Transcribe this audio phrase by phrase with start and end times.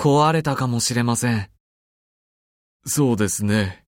[0.00, 1.50] 壊れたかもしれません。
[2.86, 3.84] そうですね。